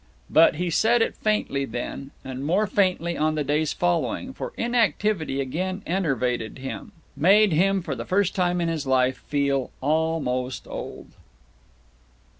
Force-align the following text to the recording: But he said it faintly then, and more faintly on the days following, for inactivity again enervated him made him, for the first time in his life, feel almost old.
But 0.31 0.55
he 0.55 0.71
said 0.71 1.03
it 1.03 1.15
faintly 1.15 1.63
then, 1.63 2.09
and 2.25 2.43
more 2.43 2.65
faintly 2.65 3.15
on 3.15 3.35
the 3.35 3.43
days 3.43 3.71
following, 3.71 4.33
for 4.33 4.51
inactivity 4.57 5.39
again 5.39 5.83
enervated 5.85 6.57
him 6.57 6.91
made 7.15 7.53
him, 7.53 7.83
for 7.83 7.93
the 7.93 8.03
first 8.03 8.33
time 8.33 8.59
in 8.61 8.67
his 8.67 8.87
life, 8.87 9.19
feel 9.27 9.69
almost 9.79 10.65
old. 10.67 11.09